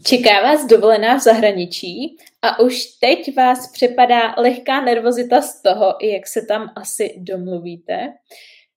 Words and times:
Čeká 0.00 0.42
vás 0.42 0.66
dovolená 0.66 1.18
v 1.18 1.22
zahraničí 1.22 2.16
a 2.42 2.60
už 2.60 2.84
teď 3.00 3.36
vás 3.36 3.72
přepadá 3.72 4.34
lehká 4.38 4.80
nervozita 4.80 5.40
z 5.42 5.62
toho, 5.62 5.94
jak 6.02 6.26
se 6.26 6.42
tam 6.48 6.70
asi 6.76 7.14
domluvíte. 7.18 8.12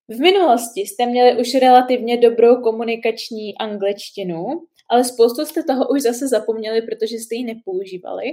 V 0.08 0.20
minulosti 0.20 0.82
jste 0.82 1.06
měli 1.06 1.42
už 1.42 1.56
relativně 1.56 2.18
dobrou 2.18 2.62
komunikační 2.62 3.58
angličtinu, 3.58 4.46
ale 4.90 5.04
spoustu 5.04 5.46
jste 5.46 5.64
toho 5.64 5.88
už 5.88 6.02
zase 6.02 6.28
zapomněli, 6.28 6.82
protože 6.82 7.16
jste 7.16 7.36
ji 7.36 7.44
nepoužívali. 7.44 8.26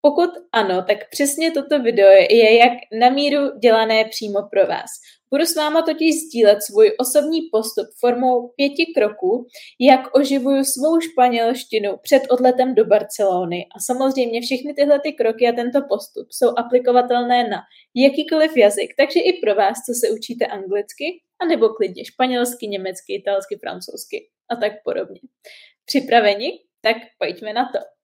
Pokud 0.00 0.30
ano, 0.52 0.82
tak 0.82 0.98
přesně 1.10 1.50
toto 1.50 1.82
video 1.82 2.08
je 2.10 2.58
jak 2.58 2.72
na 3.00 3.10
míru 3.10 3.58
dělané 3.58 4.04
přímo 4.04 4.38
pro 4.50 4.66
vás. 4.66 4.90
Budu 5.30 5.46
s 5.46 5.56
váma 5.56 5.82
totiž 5.82 6.14
sdílet 6.14 6.62
svůj 6.62 6.92
osobní 6.98 7.40
postup 7.52 7.86
formou 8.00 8.48
pěti 8.56 8.86
kroků, 8.96 9.46
jak 9.80 10.16
oživuju 10.16 10.64
svou 10.64 11.00
španělštinu 11.00 11.96
před 12.02 12.22
odletem 12.30 12.74
do 12.74 12.84
Barcelony. 12.84 13.66
A 13.76 13.80
samozřejmě 13.80 14.40
všechny 14.40 14.74
tyhle 14.74 15.00
ty 15.00 15.12
kroky 15.12 15.48
a 15.48 15.52
tento 15.52 15.80
postup 15.88 16.26
jsou 16.30 16.48
aplikovatelné 16.56 17.48
na 17.48 17.58
jakýkoliv 17.94 18.56
jazyk, 18.56 18.90
takže 18.96 19.20
i 19.20 19.40
pro 19.40 19.54
vás, 19.54 19.76
co 19.86 19.92
se 20.00 20.12
učíte 20.14 20.46
anglicky, 20.46 21.04
anebo 21.42 21.68
klidně 21.68 22.04
španělsky, 22.04 22.68
německy, 22.68 23.14
italsky, 23.14 23.56
francouzsky 23.56 24.28
a 24.50 24.56
tak 24.56 24.72
podobně. 24.84 25.20
Připraveni? 25.84 26.50
Tak 26.80 26.96
pojďme 27.18 27.52
na 27.52 27.64
to. 27.72 27.95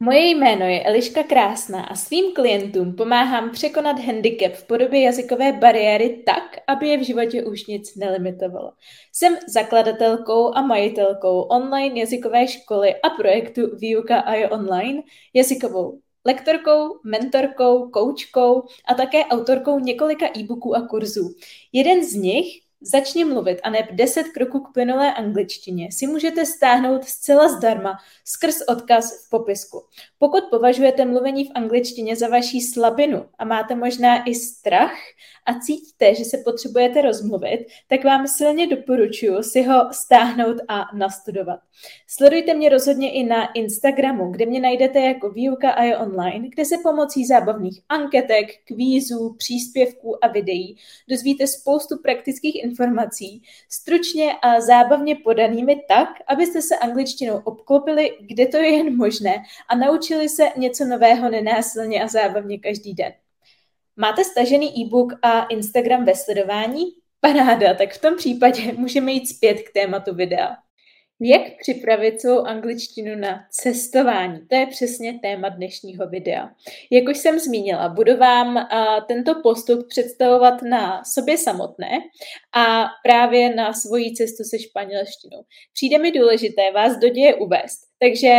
Moje 0.00 0.30
jméno 0.30 0.64
je 0.66 0.82
Eliška 0.82 1.22
Krásná 1.22 1.82
a 1.84 1.94
svým 1.94 2.32
klientům 2.34 2.96
pomáhám 2.96 3.50
překonat 3.50 3.98
handicap 3.98 4.52
v 4.52 4.66
podobě 4.66 5.02
jazykové 5.02 5.52
bariéry 5.52 6.22
tak, 6.26 6.56
aby 6.66 6.88
je 6.88 6.98
v 6.98 7.06
životě 7.06 7.44
už 7.44 7.66
nic 7.66 7.96
nelimitovalo. 7.96 8.72
Jsem 9.12 9.36
zakladatelkou 9.48 10.54
a 10.54 10.62
majitelkou 10.62 11.40
online 11.40 12.00
jazykové 12.00 12.48
školy 12.48 12.94
a 12.94 13.10
projektu 13.10 13.76
Výuka 13.76 14.20
a 14.20 14.34
je 14.34 14.50
online, 14.50 15.02
jazykovou 15.34 16.00
lektorkou, 16.24 17.00
mentorkou, 17.04 17.90
koučkou 17.90 18.62
a 18.88 18.94
také 18.94 19.24
autorkou 19.24 19.78
několika 19.78 20.26
e-booků 20.38 20.76
a 20.76 20.86
kurzů. 20.88 21.34
Jeden 21.72 22.04
z 22.04 22.14
nich 22.14 22.46
Začni 22.80 23.24
mluvit 23.24 23.58
a 23.62 23.70
neb 23.70 23.86
10 23.92 24.22
kroků 24.22 24.60
k 24.60 24.72
plynulé 24.72 25.14
angličtině 25.14 25.88
si 25.92 26.06
můžete 26.06 26.46
stáhnout 26.46 27.04
zcela 27.04 27.48
zdarma 27.48 27.98
skrz 28.24 28.60
odkaz 28.68 29.26
v 29.26 29.30
popisku. 29.30 29.84
Pokud 30.18 30.44
považujete 30.50 31.04
mluvení 31.04 31.44
v 31.44 31.50
angličtině 31.54 32.16
za 32.16 32.28
vaší 32.28 32.60
slabinu 32.60 33.26
a 33.38 33.44
máte 33.44 33.74
možná 33.74 34.24
i 34.24 34.34
strach 34.34 34.98
a 35.46 35.60
cítíte, 35.60 36.14
že 36.14 36.24
se 36.24 36.38
potřebujete 36.44 37.02
rozmluvit, 37.02 37.66
tak 37.88 38.04
vám 38.04 38.28
silně 38.28 38.66
doporučuji 38.66 39.42
si 39.42 39.62
ho 39.62 39.88
stáhnout 39.92 40.56
a 40.68 40.84
nastudovat. 40.96 41.60
Sledujte 42.06 42.54
mě 42.54 42.68
rozhodně 42.68 43.12
i 43.12 43.24
na 43.24 43.52
Instagramu, 43.52 44.30
kde 44.30 44.46
mě 44.46 44.60
najdete 44.60 45.00
jako 45.00 45.30
výuka 45.30 45.70
a 45.70 45.82
je 45.82 45.98
online, 45.98 46.48
kde 46.48 46.64
se 46.64 46.74
pomocí 46.82 47.26
zábavných 47.26 47.80
anketek, 47.88 48.46
kvízů, 48.64 49.34
příspěvků 49.38 50.24
a 50.24 50.28
videí 50.28 50.76
dozvíte 51.08 51.46
spoustu 51.46 51.98
praktických 52.02 52.64
informací, 52.68 53.42
stručně 53.68 54.32
a 54.42 54.60
zábavně 54.60 55.16
podanými 55.16 55.82
tak, 55.88 56.08
abyste 56.26 56.62
se 56.62 56.76
angličtinou 56.76 57.36
obklopili, 57.44 58.18
kde 58.20 58.46
to 58.46 58.56
je 58.56 58.76
jen 58.76 58.96
možné 58.96 59.34
a 59.68 59.74
naučili 59.74 60.28
se 60.28 60.48
něco 60.56 60.84
nového 60.84 61.30
nenásilně 61.30 62.02
a 62.02 62.08
zábavně 62.08 62.58
každý 62.58 62.94
den. 62.94 63.12
Máte 63.96 64.24
stažený 64.24 64.80
e-book 64.80 65.12
a 65.22 65.44
Instagram 65.44 66.04
ve 66.04 66.14
sledování? 66.14 66.84
Paráda, 67.20 67.74
tak 67.74 67.92
v 67.92 68.00
tom 68.00 68.16
případě 68.16 68.72
můžeme 68.72 69.12
jít 69.12 69.26
zpět 69.26 69.62
k 69.62 69.72
tématu 69.72 70.14
videa. 70.14 70.56
Jak 71.20 71.42
připravit 71.60 72.20
svou 72.20 72.40
angličtinu 72.40 73.16
na 73.16 73.44
cestování? 73.50 74.40
To 74.48 74.56
je 74.56 74.66
přesně 74.66 75.18
téma 75.22 75.48
dnešního 75.48 76.08
videa. 76.08 76.50
Jak 76.90 77.08
už 77.08 77.18
jsem 77.18 77.38
zmínila, 77.38 77.88
budu 77.88 78.16
vám 78.16 78.68
tento 79.08 79.34
postup 79.42 79.88
představovat 79.88 80.62
na 80.62 81.04
sobě 81.04 81.38
samotné 81.38 81.90
a 82.56 82.84
právě 83.02 83.54
na 83.54 83.72
svoji 83.72 84.14
cestu 84.14 84.44
se 84.44 84.58
španělštinou. 84.58 85.42
Přijde 85.72 85.98
mi 85.98 86.12
důležité 86.12 86.72
vás 86.74 86.98
do 86.98 87.08
děje 87.08 87.34
uvést, 87.34 87.78
takže 87.98 88.34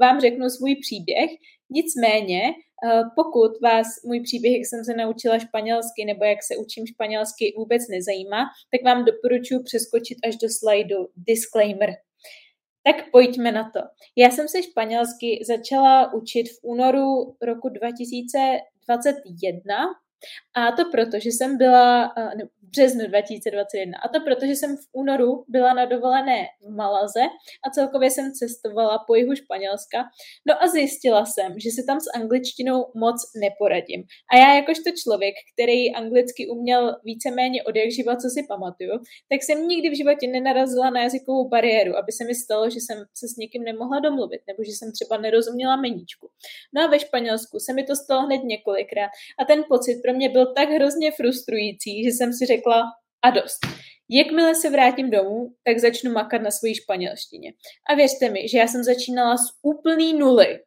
vám 0.00 0.20
řeknu 0.20 0.50
svůj 0.50 0.76
příběh, 0.76 1.30
nicméně 1.70 2.54
Eh, 2.84 3.02
pokud 3.16 3.60
vás 3.62 3.86
můj 4.04 4.20
příběh, 4.20 4.52
jak 4.52 4.66
jsem 4.66 4.84
se 4.84 4.94
naučila 4.94 5.38
španělsky 5.38 6.04
nebo 6.04 6.24
jak 6.24 6.42
se 6.42 6.56
učím 6.56 6.86
španělsky, 6.86 7.54
vůbec 7.56 7.88
nezajímá, 7.88 8.44
tak 8.72 8.84
vám 8.84 9.04
doporučuji 9.04 9.62
přeskočit 9.62 10.18
až 10.28 10.36
do 10.36 10.48
slajdu 10.58 10.96
disclaimer. 11.16 11.90
Tak 12.84 13.10
pojďme 13.12 13.52
na 13.52 13.70
to. 13.70 13.80
Já 14.16 14.30
jsem 14.30 14.48
se 14.48 14.62
španělsky 14.62 15.44
začala 15.46 16.12
učit 16.12 16.48
v 16.48 16.58
únoru 16.62 17.36
roku 17.42 17.68
2021 17.68 19.76
a 20.54 20.72
to 20.72 20.90
proto, 20.90 21.18
že 21.18 21.28
jsem 21.28 21.56
byla, 21.56 22.12
eh, 22.16 22.36
ne, 22.36 22.44
v 22.62 22.70
březnu 22.70 23.06
2021, 23.06 23.98
a 24.04 24.08
to 24.08 24.20
proto, 24.20 24.46
že 24.46 24.52
jsem 24.52 24.76
v 24.76 24.86
únoru 24.92 25.44
byla 25.48 25.74
na 25.74 25.84
dovolené 25.84 26.46
v 26.60 26.74
Malaze 26.74 27.20
a 27.66 27.70
celkově 27.70 28.10
jsem 28.10 28.32
cestovala 28.32 29.04
po 29.06 29.14
jihu 29.14 29.34
Španělska. 29.34 29.98
No 30.48 30.62
a 30.62 30.68
zjistila 30.68 31.26
jsem, 31.26 31.60
že 31.60 31.70
se 31.70 31.82
tam 31.86 32.00
s 32.00 32.06
angličtinou 32.14 32.86
moc 32.94 33.16
neporadím. 33.40 34.04
A 34.32 34.36
já 34.36 34.54
jakožto 34.54 34.90
člověk, 35.02 35.34
který 35.54 35.94
anglicky 35.94 36.48
uměl 36.48 36.96
víceméně 37.04 37.62
od 37.62 37.76
jak 37.76 37.90
živa, 37.90 38.16
co 38.16 38.28
si 38.28 38.46
pamatuju, 38.48 38.90
tak 39.28 39.42
jsem 39.42 39.68
nikdy 39.68 39.90
v 39.90 39.96
životě 39.96 40.26
nenarazila 40.26 40.90
na 40.90 41.02
jazykovou 41.02 41.48
bariéru, 41.48 41.96
aby 41.96 42.12
se 42.12 42.24
mi 42.24 42.34
stalo, 42.34 42.70
že 42.70 42.80
jsem 42.80 42.98
se 43.14 43.28
s 43.28 43.36
někým 43.36 43.62
nemohla 43.64 44.00
domluvit, 44.00 44.40
nebo 44.46 44.64
že 44.64 44.72
jsem 44.72 44.92
třeba 44.92 45.16
nerozuměla 45.16 45.76
meníčku. 45.76 46.28
No 46.74 46.82
a 46.84 46.86
ve 46.86 46.98
Španělsku 46.98 47.58
se 47.58 47.72
mi 47.72 47.84
to 47.84 47.96
stalo 47.96 48.26
hned 48.26 48.44
několikrát 48.44 49.10
a 49.38 49.44
ten 49.44 49.64
pocit 49.68 50.02
pro 50.10 50.16
mě 50.16 50.28
byl 50.28 50.54
tak 50.54 50.68
hrozně 50.68 51.10
frustrující, 51.12 52.04
že 52.04 52.10
jsem 52.10 52.32
si 52.32 52.46
řekla 52.46 52.82
a 53.24 53.30
dost. 53.30 53.58
Jakmile 54.10 54.54
se 54.54 54.70
vrátím 54.70 55.10
domů, 55.10 55.48
tak 55.64 55.78
začnu 55.78 56.12
makat 56.12 56.42
na 56.42 56.50
svojí 56.50 56.74
španělštině. 56.74 57.52
A 57.90 57.94
věřte 57.94 58.30
mi, 58.30 58.48
že 58.48 58.58
já 58.58 58.66
jsem 58.66 58.84
začínala 58.84 59.36
z 59.36 59.46
úplný 59.62 60.18
nuly. 60.18 60.58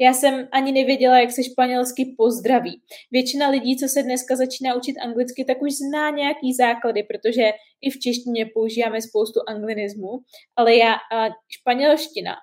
Já 0.00 0.12
jsem 0.12 0.48
ani 0.52 0.72
nevěděla, 0.72 1.18
jak 1.18 1.32
se 1.32 1.44
španělsky 1.44 2.14
pozdraví. 2.18 2.82
Většina 3.10 3.48
lidí, 3.48 3.76
co 3.76 3.88
se 3.88 4.02
dneska 4.02 4.36
začíná 4.36 4.74
učit 4.74 4.96
anglicky, 4.98 5.44
tak 5.44 5.62
už 5.62 5.72
zná 5.72 6.10
nějaký 6.10 6.54
základy, 6.54 7.02
protože 7.02 7.42
i 7.80 7.90
v 7.90 7.98
češtině 7.98 8.46
používáme 8.54 9.02
spoustu 9.02 9.40
anglinismů, 9.48 10.10
ale 10.56 10.76
já 10.76 10.92
a 10.92 11.28
španělština, 11.48 12.34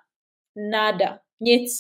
nada, 0.72 1.20
nic. 1.42 1.72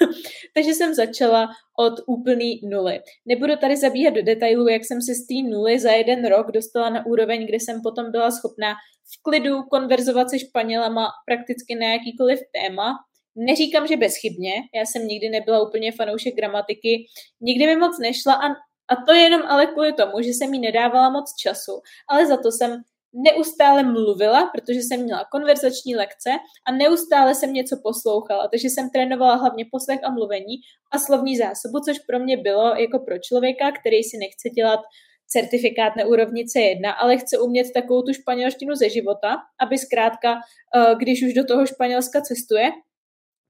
Takže 0.54 0.74
jsem 0.74 0.94
začala 0.94 1.48
od 1.78 1.94
úplný 2.06 2.60
nuly. 2.64 3.00
Nebudu 3.26 3.56
tady 3.56 3.76
zabíhat 3.76 4.14
do 4.14 4.22
detailů, 4.22 4.68
jak 4.68 4.82
jsem 4.84 5.02
se 5.02 5.14
z 5.14 5.26
té 5.26 5.48
nuly 5.50 5.78
za 5.78 5.92
jeden 5.92 6.26
rok 6.26 6.52
dostala 6.52 6.90
na 6.90 7.06
úroveň, 7.06 7.46
kde 7.46 7.56
jsem 7.56 7.80
potom 7.82 8.10
byla 8.10 8.30
schopná 8.30 8.74
v 9.14 9.22
klidu 9.22 9.62
konverzovat 9.62 10.30
se 10.30 10.38
Španělama 10.38 11.08
prakticky 11.26 11.74
na 11.74 11.86
jakýkoliv 11.86 12.40
téma. 12.54 12.94
Neříkám, 13.36 13.86
že 13.86 13.96
bezchybně, 13.96 14.52
já 14.74 14.86
jsem 14.86 15.06
nikdy 15.06 15.28
nebyla 15.28 15.68
úplně 15.68 15.92
fanoušek 15.92 16.34
gramatiky, 16.34 17.06
nikdy 17.40 17.66
mi 17.66 17.76
moc 17.76 17.98
nešla 17.98 18.34
a, 18.34 18.48
a 18.88 18.96
to 19.06 19.12
jenom 19.12 19.42
ale 19.42 19.66
kvůli 19.66 19.92
tomu, 19.92 20.22
že 20.22 20.28
jsem 20.28 20.54
jí 20.54 20.60
nedávala 20.60 21.10
moc 21.10 21.34
času, 21.42 21.80
ale 22.08 22.26
za 22.26 22.36
to 22.36 22.52
jsem 22.52 22.82
neustále 23.24 23.82
mluvila, 23.82 24.50
protože 24.54 24.78
jsem 24.78 25.02
měla 25.02 25.24
konverzační 25.32 25.96
lekce 25.96 26.30
a 26.66 26.72
neustále 26.72 27.34
jsem 27.34 27.52
něco 27.52 27.76
poslouchala, 27.82 28.48
takže 28.48 28.68
jsem 28.68 28.90
trénovala 28.90 29.34
hlavně 29.34 29.64
poslech 29.70 30.00
a 30.04 30.10
mluvení 30.10 30.56
a 30.92 30.98
slovní 30.98 31.36
zásobu, 31.36 31.80
což 31.80 31.98
pro 31.98 32.18
mě 32.18 32.36
bylo 32.36 32.74
jako 32.74 32.98
pro 32.98 33.18
člověka, 33.18 33.72
který 33.72 34.02
si 34.02 34.16
nechce 34.18 34.48
dělat 34.50 34.80
certifikát 35.26 35.96
na 35.96 36.04
úrovni 36.04 36.44
C1, 36.44 36.94
ale 36.98 37.16
chce 37.16 37.38
umět 37.38 37.66
takovou 37.74 38.02
tu 38.02 38.12
španělštinu 38.12 38.74
ze 38.74 38.90
života, 38.90 39.36
aby 39.60 39.78
zkrátka, 39.78 40.34
eh, 40.76 40.94
když 40.98 41.22
už 41.22 41.32
do 41.34 41.44
toho 41.44 41.66
Španělska 41.66 42.20
cestuje, 42.20 42.70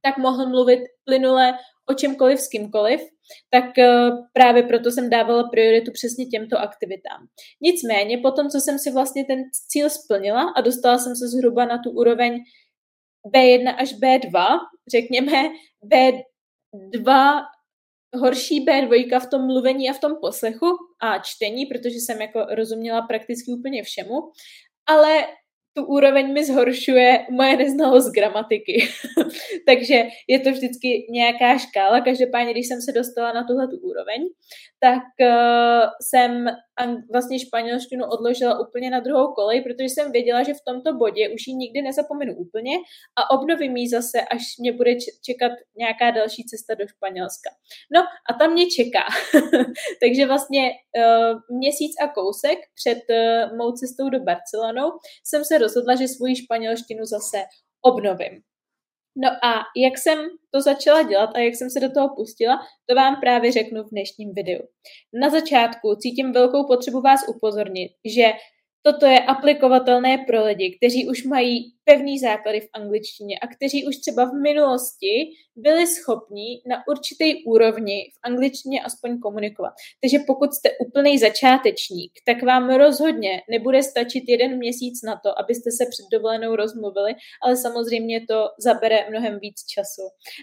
tak 0.03 0.19
mohl 0.19 0.49
mluvit 0.49 0.81
plynule 1.05 1.53
o 1.91 1.95
čemkoliv 1.95 2.41
s 2.41 2.49
kýmkoliv, 2.49 3.01
tak 3.51 3.79
eh, 3.79 4.11
právě 4.33 4.63
proto 4.63 4.91
jsem 4.91 5.11
dávala 5.11 5.49
prioritu 5.49 5.93
přesně 5.93 6.27
těmto 6.27 6.59
aktivitám. 6.59 7.27
Nicméně, 7.61 8.19
potom, 8.19 8.49
co 8.49 8.61
jsem 8.61 8.79
si 8.79 8.91
vlastně 8.93 9.25
ten 9.25 9.39
cíl 9.69 9.91
splnila 9.91 10.43
a 10.57 10.61
dostala 10.61 10.99
jsem 10.99 11.17
se 11.17 11.29
zhruba 11.29 11.65
na 11.65 11.79
tu 11.79 11.91
úroveň 11.91 12.39
B1 13.35 13.75
až 13.79 13.93
B2, 13.93 14.59
řekněme 14.93 15.43
B2 15.93 17.43
horší 18.15 18.65
B2 18.65 19.21
v 19.21 19.31
tom 19.31 19.47
mluvení 19.47 19.91
a 19.91 19.93
v 19.93 20.01
tom 20.01 20.13
poslechu 20.21 20.67
a 21.03 21.19
čtení, 21.19 21.67
protože 21.67 21.95
jsem 21.95 22.21
jako 22.21 22.47
rozuměla 22.51 23.03
prakticky 23.03 23.53
úplně 23.53 23.83
všemu, 23.83 24.15
ale 24.87 25.27
tu 25.77 25.85
úroveň 25.85 26.33
mi 26.33 26.45
zhoršuje 26.45 27.27
moje 27.31 27.57
neznalost 27.57 28.13
gramatiky. 28.13 28.89
Takže 29.67 30.09
je 30.29 30.39
to 30.41 30.51
vždycky 30.51 31.07
nějaká 31.11 31.59
škála. 31.59 32.01
Každopádně, 32.01 32.53
když 32.53 32.69
jsem 32.69 32.81
se 32.81 32.93
dostala 32.93 33.33
na 33.33 33.45
tuhle 33.45 33.69
tu 33.69 33.77
úroveň, 33.77 34.21
tak 34.81 35.05
uh, 35.21 35.85
jsem 36.01 36.47
vlastně 37.13 37.39
španělštinu 37.39 38.05
odložila 38.05 38.59
úplně 38.69 38.91
na 38.91 39.01
druhou 39.01 39.33
kolej, 39.35 39.61
protože 39.61 39.85
jsem 39.85 40.13
věděla, 40.13 40.43
že 40.43 40.55
v 40.55 40.65
tomto 40.67 40.97
bodě 40.97 41.29
už 41.29 41.47
ji 41.47 41.55
nikdy 41.55 41.83
nezapomenu 41.83 42.35
úplně 42.37 42.77
a 43.17 43.31
obnovím 43.31 43.77
ji 43.77 43.89
zase, 43.89 44.21
až 44.21 44.43
mě 44.59 44.73
bude 44.73 44.95
čekat 45.25 45.53
nějaká 45.77 46.11
další 46.11 46.45
cesta 46.45 46.75
do 46.75 46.89
Španělska. 46.89 47.51
No 47.95 48.01
a 48.31 48.35
tam 48.39 48.53
mě 48.53 48.67
čeká. 48.67 49.05
Takže 50.03 50.27
vlastně 50.27 50.71
uh, 50.71 51.57
měsíc 51.57 51.93
a 52.03 52.09
kousek 52.09 52.59
před 52.75 52.99
uh, 53.11 53.57
mou 53.57 53.73
cestou 53.73 54.09
do 54.09 54.21
Barcelonou 54.21 54.91
jsem 55.25 55.45
se 55.45 55.59
rozhodla, 55.59 55.95
že 55.95 56.09
svoji 56.09 56.37
španělštinu 56.37 57.05
zase 57.05 57.39
obnovím. 57.83 58.43
No 59.17 59.29
a 59.29 59.63
jak 59.77 59.99
jsem 59.99 60.19
to 60.55 60.61
začala 60.61 61.03
dělat 61.03 61.31
a 61.35 61.39
jak 61.39 61.55
jsem 61.55 61.71
se 61.71 61.81
do 61.81 61.93
toho 61.93 62.15
pustila, 62.17 62.59
to 62.89 62.95
vám 62.95 63.21
právě 63.21 63.53
řeknu 63.53 63.83
v 63.83 63.91
dnešním 63.91 64.33
videu. 64.35 64.63
Na 65.23 65.31
začátku 65.31 65.95
cítím 66.03 66.33
velkou 66.33 66.67
potřebu 66.67 67.01
vás 67.01 67.21
upozornit, 67.29 67.91
že 68.17 68.33
Toto 68.87 69.07
je 69.07 69.21
aplikovatelné 69.21 70.19
pro 70.27 70.45
lidi, 70.45 70.77
kteří 70.79 71.09
už 71.09 71.25
mají 71.25 71.73
pevný 71.85 72.19
základy 72.19 72.61
v 72.61 72.69
angličtině 72.73 73.39
a 73.39 73.47
kteří 73.47 73.87
už 73.87 73.97
třeba 73.97 74.25
v 74.25 74.35
minulosti 74.43 75.31
byli 75.57 75.87
schopni 75.87 76.63
na 76.67 76.77
určitý 76.89 77.45
úrovni 77.45 78.11
v 78.15 78.19
angličtině 78.23 78.83
aspoň 78.83 79.19
komunikovat. 79.19 79.73
Takže 80.01 80.19
pokud 80.27 80.53
jste 80.53 80.71
úplný 80.87 81.19
začátečník, 81.19 82.13
tak 82.27 82.43
vám 82.43 82.71
rozhodně 82.71 83.43
nebude 83.51 83.83
stačit 83.83 84.25
jeden 84.29 84.59
měsíc 84.59 85.03
na 85.03 85.21
to, 85.25 85.39
abyste 85.39 85.71
se 85.71 85.85
před 85.91 86.07
dovolenou 86.13 86.57
rozmluvili, 86.57 87.15
ale 87.43 87.57
samozřejmě 87.57 88.21
to 88.29 88.49
zabere 88.59 89.11
mnohem 89.11 89.39
víc 89.39 89.65
času. 89.75 90.03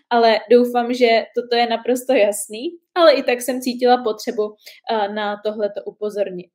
Ale 0.10 0.40
doufám, 0.52 0.94
že 0.94 1.26
toto 1.36 1.56
je 1.56 1.68
naprosto 1.68 2.14
jasný, 2.14 2.64
ale 2.96 3.14
i 3.14 3.24
tak 3.24 3.42
jsem 3.42 3.62
cítila 3.62 4.04
potřebu 4.04 4.44
na 5.16 5.42
tohleto 5.46 5.82
upozornit. 5.86 6.52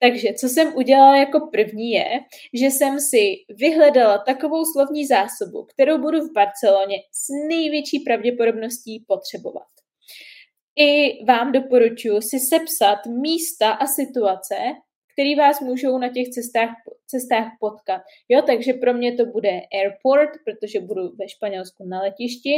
Takže 0.00 0.28
co 0.32 0.48
jsem 0.48 0.76
udělala 0.76 1.16
jako 1.16 1.48
první 1.52 1.90
je, 1.90 2.20
že 2.54 2.66
jsem 2.66 3.00
si 3.00 3.34
vyhledala 3.48 4.18
takovou 4.18 4.64
slovní 4.64 5.06
zásobu, 5.06 5.64
kterou 5.64 5.98
budu 5.98 6.20
v 6.20 6.32
Barceloně 6.32 6.96
s 7.12 7.48
největší 7.48 8.00
pravděpodobností 8.00 9.04
potřebovat. 9.06 9.66
I 10.76 11.24
vám 11.24 11.52
doporučuji 11.52 12.20
si 12.20 12.40
sepsat 12.40 13.06
místa 13.06 13.70
a 13.70 13.86
situace, 13.86 14.54
které 15.18 15.36
vás 15.36 15.60
můžou 15.60 15.98
na 15.98 16.08
těch 16.08 16.28
cestách, 16.28 16.70
cestách 17.06 17.46
potkat. 17.60 18.02
Jo, 18.28 18.42
takže 18.42 18.72
pro 18.72 18.94
mě 18.94 19.14
to 19.14 19.26
bude 19.26 19.50
airport, 19.50 20.30
protože 20.44 20.80
budu 20.80 21.02
ve 21.02 21.28
Španělsku 21.28 21.84
na 21.84 22.02
letišti, 22.02 22.50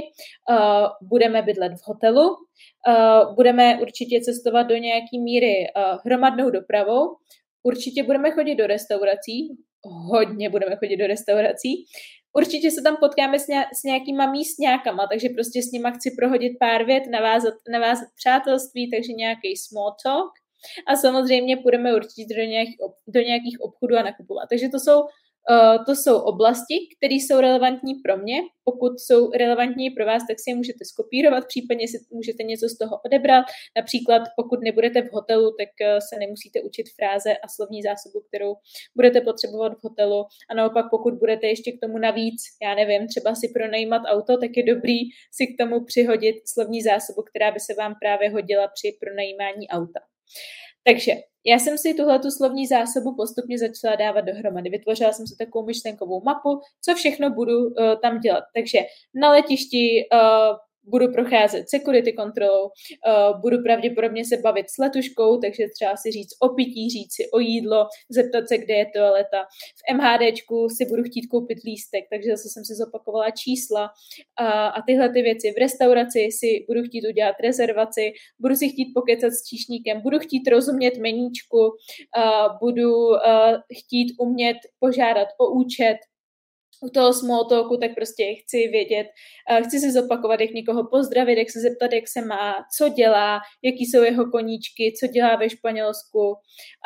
uh, 0.51 1.09
budeme 1.09 1.43
bydlet 1.43 1.73
v 1.73 1.89
hotelu, 1.89 2.29
uh, 2.29 3.35
budeme 3.35 3.79
určitě 3.81 4.21
cestovat 4.21 4.67
do 4.67 4.77
nějaký 4.77 5.19
míry 5.19 5.55
uh, 5.77 5.99
hromadnou 6.05 6.51
dopravou, 6.51 7.17
určitě 7.63 8.03
budeme 8.03 8.31
chodit 8.31 8.55
do 8.55 8.67
restaurací, 8.67 9.49
hodně 9.85 10.51
budeme 10.51 10.77
chodit 10.77 10.97
do 10.97 11.07
restaurací, 11.07 11.85
Určitě 12.33 12.71
se 12.71 12.83
tam 12.83 12.97
potkáme 13.01 13.39
s, 13.39 13.47
ně, 13.49 13.65
s 13.81 13.83
nějakýma 13.83 14.31
místňákama, 14.31 15.07
takže 15.07 15.29
prostě 15.29 15.63
s 15.63 15.73
nima 15.73 15.91
chci 15.91 16.11
prohodit 16.19 16.53
pár 16.61 16.85
vět, 16.85 17.03
navázat, 17.11 17.55
navázat 17.73 18.09
přátelství, 18.17 18.91
takže 18.91 19.13
nějaký 19.13 19.57
small 19.57 19.95
talk. 20.05 20.31
A 20.87 20.97
samozřejmě 20.97 21.57
půjdeme 21.57 21.95
určitě 21.95 22.35
do 22.35 22.43
nějakých, 22.43 22.77
do 23.09 23.21
nějakých 23.21 23.61
obchodů 23.61 23.97
a 23.97 24.03
nakupovat. 24.03 24.47
Takže 24.51 24.69
to 24.69 24.79
jsou 24.81 25.01
Eh, 25.51 25.79
to 25.87 25.93
jsou 25.95 26.19
oblasti, 26.19 26.75
které 26.97 27.15
jsou 27.15 27.41
relevantní 27.41 27.95
pro 27.95 28.17
mě. 28.17 28.41
Pokud 28.65 28.93
jsou 29.01 29.31
relevantní 29.31 29.91
pro 29.91 30.07
vás, 30.07 30.23
tak 30.29 30.37
si 30.41 30.51
je 30.51 30.57
můžete 30.57 30.85
skopírovat, 30.85 31.47
případně 31.47 31.89
si 31.89 31.99
můžete 32.13 32.43
něco 32.43 32.69
z 32.69 32.79
toho 32.79 33.01
odebrat. 33.07 33.45
Například, 33.77 34.23
pokud 34.37 34.59
nebudete 34.65 35.03
v 35.03 35.13
hotelu, 35.13 35.57
tak 35.61 35.69
eh, 35.81 36.01
se 36.01 36.19
nemusíte 36.19 36.61
učit 36.61 36.87
fráze 36.99 37.37
a 37.37 37.49
slovní 37.49 37.83
zásobu, 37.83 38.21
kterou 38.29 38.55
budete 38.97 39.21
potřebovat 39.21 39.73
v 39.73 39.85
hotelu. 39.85 40.25
A 40.51 40.55
naopak, 40.55 40.87
pokud 40.91 41.15
budete 41.15 41.47
ještě 41.47 41.73
k 41.73 41.81
tomu 41.83 41.99
navíc, 41.99 42.41
já 42.63 42.75
nevím, 42.75 43.09
třeba 43.09 43.35
si 43.35 43.49
pronajímat 43.49 44.03
auto, 44.07 44.39
tak 44.39 44.51
je 44.57 44.75
dobrý 44.75 44.99
si 45.37 45.47
k 45.47 45.57
tomu 45.61 45.85
přihodit 45.85 46.37
slovní 46.55 46.83
zásobu, 46.83 47.23
která 47.23 47.51
by 47.51 47.61
se 47.61 47.75
vám 47.75 47.95
právě 48.03 48.31
hodila 48.31 48.69
při 48.69 48.97
pronajímání 49.01 49.69
auta. 49.69 50.10
Takže 50.85 51.13
já 51.47 51.59
jsem 51.59 51.79
si 51.79 51.95
tuhle 51.95 52.19
tu 52.19 52.31
slovní 52.31 52.67
zásobu 52.67 53.17
postupně 53.17 53.59
začala 53.59 53.97
dávat 53.97 54.21
dohromady. 54.21 54.71
Vytvořila 54.71 55.13
jsem 55.13 55.27
si 55.27 55.37
takovou 55.39 55.67
myšlenkovou 55.67 56.23
mapu, 56.23 56.61
co 56.85 56.95
všechno 56.95 57.31
budu 57.31 57.59
uh, 57.59 57.73
tam 58.03 58.21
dělat. 58.21 58.45
Takže 58.55 58.79
na 59.15 59.31
letišti 59.31 60.09
uh, 60.13 60.57
budu 60.91 61.13
procházet 61.13 61.71
security 61.71 62.13
kontrolou, 62.13 62.65
uh, 62.65 63.41
budu 63.41 63.63
pravděpodobně 63.63 64.25
se 64.25 64.37
bavit 64.37 64.71
s 64.71 64.79
letuškou, 64.79 65.39
takže 65.39 65.65
třeba 65.75 65.97
si 65.97 66.11
říct 66.11 66.33
o 66.43 66.49
pití, 66.49 66.91
říct 66.91 67.15
si 67.15 67.31
o 67.31 67.39
jídlo, 67.39 67.87
zeptat 68.11 68.49
se, 68.49 68.59
kde 68.59 68.75
je 68.75 68.87
toaleta. 68.97 69.41
V 69.79 69.95
MHDčku 69.97 70.69
si 70.69 70.87
budu 70.87 71.03
chtít 71.03 71.27
koupit 71.27 71.59
lístek, 71.65 72.05
takže 72.11 72.31
zase 72.31 72.49
jsem 72.53 72.65
si 72.65 72.75
zopakovala 72.75 73.31
čísla 73.31 73.83
uh, 73.83 74.47
a 74.47 74.79
tyhle 74.87 75.09
ty 75.13 75.23
věci. 75.23 75.53
V 75.57 75.59
restauraci 75.59 76.29
si 76.39 76.65
budu 76.69 76.83
chtít 76.83 77.05
udělat 77.09 77.37
rezervaci, 77.43 78.13
budu 78.39 78.55
si 78.55 78.69
chtít 78.69 78.93
pokecat 78.95 79.33
s 79.33 79.45
číšníkem, 79.49 80.01
budu 80.01 80.19
chtít 80.19 80.49
rozumět 80.49 80.95
meníčku, 80.99 81.59
uh, 81.59 82.59
budu 82.61 82.91
uh, 83.09 83.19
chtít 83.79 84.15
umět 84.19 84.57
požádat 84.79 85.29
o 85.39 85.51
účet, 85.51 85.97
u 86.83 86.89
toho 86.89 87.13
small 87.13 87.45
talku, 87.45 87.77
tak 87.77 87.95
prostě 87.95 88.35
chci 88.35 88.69
vědět, 88.69 89.07
chci 89.67 89.81
se 89.81 89.93
zopakovat, 89.93 90.41
jak 90.41 90.51
někoho 90.51 90.89
pozdravit, 90.89 91.39
jak 91.39 91.51
se 91.51 91.61
zeptat, 91.61 91.93
jak 91.93 92.09
se 92.09 92.25
má, 92.27 92.55
co 92.79 92.89
dělá, 92.89 93.41
jaký 93.63 93.87
jsou 93.87 94.03
jeho 94.03 94.31
koníčky, 94.31 94.93
co 95.01 95.07
dělá 95.07 95.37
ve 95.37 95.51
Španělsku 95.51 96.35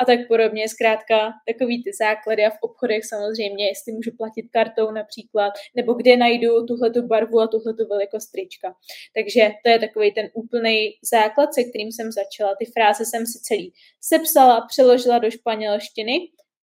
a 0.01 0.05
tak 0.05 0.19
podobně. 0.27 0.69
Zkrátka 0.69 1.31
takový 1.47 1.83
ty 1.83 1.91
základy 1.99 2.45
a 2.45 2.49
v 2.49 2.57
obchodech 2.61 3.05
samozřejmě, 3.05 3.67
jestli 3.67 3.93
můžu 3.93 4.11
platit 4.17 4.43
kartou 4.53 4.91
například, 4.91 5.53
nebo 5.75 5.93
kde 5.93 6.17
najdu 6.17 6.65
tuhletu 6.65 7.07
barvu 7.07 7.39
a 7.39 7.47
tuhletu 7.47 7.87
velikost 7.89 8.27
trička. 8.27 8.75
Takže 9.15 9.51
to 9.63 9.69
je 9.69 9.79
takový 9.79 10.11
ten 10.11 10.29
úplný 10.33 10.89
základ, 11.13 11.53
se 11.53 11.63
kterým 11.63 11.91
jsem 11.91 12.11
začala. 12.11 12.55
Ty 12.59 12.65
fráze 12.65 13.05
jsem 13.05 13.25
si 13.25 13.39
celý 13.39 13.73
sepsala, 14.01 14.65
přeložila 14.67 15.17
do 15.19 15.31
španělštiny 15.31 16.19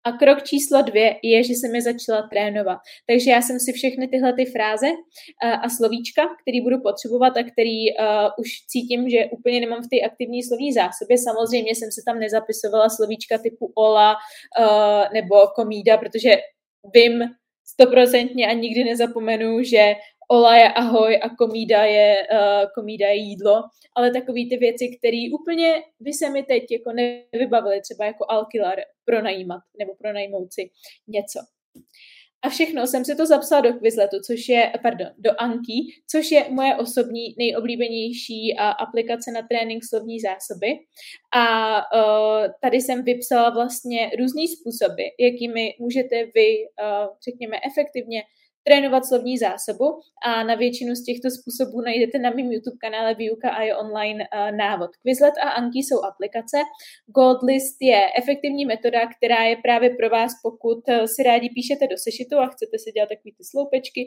a 0.03 0.11
krok 0.11 0.43
číslo 0.43 0.81
dvě 0.81 1.15
je, 1.23 1.43
že 1.43 1.53
jsem 1.53 1.75
je 1.75 1.81
začala 1.81 2.27
trénovat. 2.31 2.77
Takže 3.07 3.31
já 3.31 3.41
jsem 3.41 3.59
si 3.59 3.73
všechny 3.73 4.07
tyhle 4.07 4.33
ty 4.33 4.45
fráze 4.45 4.87
uh, 4.87 5.65
a 5.65 5.69
slovíčka, 5.69 6.21
který 6.41 6.61
budu 6.61 6.81
potřebovat 6.81 7.37
a 7.37 7.43
který 7.43 7.79
uh, 7.91 8.29
už 8.39 8.49
cítím, 8.67 9.09
že 9.09 9.25
úplně 9.31 9.59
nemám 9.59 9.81
v 9.83 9.91
té 9.93 10.07
aktivní 10.09 10.43
slovní 10.43 10.73
zásobě. 10.73 11.17
Samozřejmě 11.17 11.71
jsem 11.75 11.91
se 11.91 12.01
tam 12.05 12.19
nezapisovala 12.19 12.89
slovíčka 12.89 13.37
typu 13.37 13.71
ola 13.75 14.15
uh, 14.15 15.13
nebo 15.13 15.35
komída, 15.55 15.97
protože 15.97 16.31
vím 16.93 17.23
stoprocentně 17.67 18.47
a 18.47 18.53
nikdy 18.53 18.83
nezapomenu, 18.83 19.63
že 19.63 19.93
ola 20.31 20.57
je 20.57 20.73
ahoj 20.73 21.19
a 21.21 21.29
komída 21.29 21.83
je, 21.85 22.27
uh, 22.31 22.69
komída 22.75 23.07
je 23.07 23.15
jídlo, 23.15 23.63
ale 23.95 24.11
takové 24.11 24.41
ty 24.49 24.57
věci, 24.57 24.97
které 24.97 25.21
úplně 25.33 25.83
by 25.99 26.13
se 26.13 26.29
mi 26.29 26.43
teď 26.43 26.63
jako 26.71 26.91
nevybavily, 26.91 27.81
třeba 27.81 28.05
jako 28.05 28.25
alkylar 28.29 28.79
pronajímat 29.05 29.61
nebo 29.79 29.95
pronajmout 29.95 30.53
si 30.53 30.69
něco. 31.07 31.39
A 32.41 32.49
všechno 32.49 32.87
jsem 32.87 33.05
si 33.05 33.15
to 33.15 33.25
zapsala 33.25 33.61
do 33.61 33.73
Quizletu, 33.73 34.17
což 34.25 34.49
je, 34.49 34.73
pardon, 34.83 35.07
do 35.17 35.31
Anki, 35.37 35.87
což 36.11 36.31
je 36.31 36.45
moje 36.49 36.75
osobní 36.75 37.35
nejoblíbenější 37.37 38.57
aplikace 38.57 39.31
na 39.31 39.41
trénink 39.41 39.83
slovní 39.89 40.19
zásoby. 40.19 40.79
A 41.35 41.77
uh, 41.77 42.47
tady 42.61 42.77
jsem 42.77 43.03
vypsala 43.03 43.49
vlastně 43.49 44.11
různý 44.19 44.47
způsoby, 44.47 45.03
jakými 45.19 45.75
můžete 45.79 46.25
vy, 46.35 46.57
uh, 46.81 47.15
řekněme, 47.25 47.57
efektivně 47.71 48.23
trénovat 48.67 49.05
slovní 49.05 49.37
zásobu 49.37 49.85
a 50.25 50.43
na 50.43 50.55
většinu 50.55 50.95
z 50.95 51.05
těchto 51.05 51.27
způsobů 51.37 51.81
najdete 51.81 52.19
na 52.19 52.29
mém 52.29 52.51
YouTube 52.51 52.77
kanále 52.81 53.15
Výuka 53.15 53.49
a 53.49 53.61
je 53.61 53.77
online 53.77 54.23
uh, 54.23 54.57
návod. 54.57 54.89
Quizlet 55.01 55.33
a 55.43 55.49
Anki 55.49 55.79
jsou 55.79 55.99
aplikace. 56.09 56.57
Goldlist 57.17 57.77
je 57.81 58.01
efektivní 58.21 58.65
metoda, 58.65 58.99
která 59.17 59.43
je 59.43 59.55
právě 59.65 59.89
pro 59.89 60.09
vás, 60.09 60.31
pokud 60.43 60.81
uh, 60.87 61.05
si 61.13 61.23
rádi 61.23 61.49
píšete 61.49 61.87
do 61.87 61.97
sešitu 62.05 62.35
a 62.39 62.47
chcete 62.53 62.75
si 62.83 62.91
dělat 62.91 63.09
takové 63.09 63.31
ty 63.37 63.43
sloupečky 63.51 64.01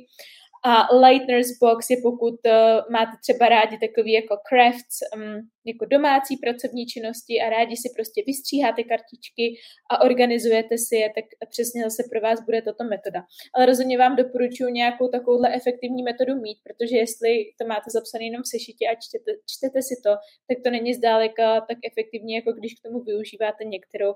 a 0.64 0.97
Lightner's 0.97 1.59
Box 1.61 1.90
je 1.90 1.97
pokud 2.02 2.35
uh, 2.47 2.92
máte 2.92 3.12
třeba 3.25 3.49
rádi 3.49 3.78
takový 3.78 4.12
jako 4.12 4.37
crafts, 4.49 4.97
um, 5.16 5.40
jako 5.66 5.85
domácí 5.85 6.37
pracovní 6.37 6.87
činnosti 6.87 7.40
a 7.40 7.50
rádi 7.50 7.76
si 7.76 7.88
prostě 7.97 8.23
vystříháte 8.26 8.83
kartičky 8.83 9.45
a 9.90 10.00
organizujete 10.00 10.78
si 10.78 10.97
je, 10.97 11.09
tak 11.16 11.25
přesně 11.50 11.83
zase 11.85 12.02
pro 12.11 12.21
vás 12.21 12.38
bude 12.45 12.62
tato 12.62 12.85
metoda. 12.85 13.21
Ale 13.54 13.66
rozhodně 13.66 13.99
vám 13.99 14.16
doporučuji 14.16 14.69
nějakou 14.73 15.09
takovouhle 15.09 15.54
efektivní 15.54 16.02
metodu 16.02 16.35
mít, 16.45 16.59
protože 16.66 16.97
jestli 16.97 17.31
to 17.59 17.66
máte 17.66 17.88
zapsané 17.97 18.25
jenom 18.25 18.42
v 18.42 18.52
sešitě 18.54 18.85
a 18.87 18.95
čtete, 19.04 19.31
čtete 19.54 19.78
si 19.88 19.95
to, 20.04 20.11
tak 20.49 20.57
to 20.64 20.71
není 20.71 20.95
zdáleka 20.95 21.47
tak 21.69 21.78
efektivní, 21.90 22.33
jako 22.35 22.52
když 22.52 22.73
k 22.75 22.83
tomu 22.87 22.99
využíváte 23.11 23.64
některou 23.64 24.12